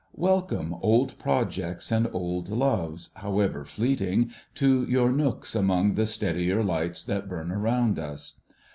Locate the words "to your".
4.55-5.11